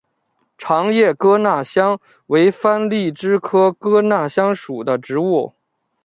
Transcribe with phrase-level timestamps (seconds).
[0.57, 5.53] 长叶哥纳香为番荔枝科哥纳香属的植物。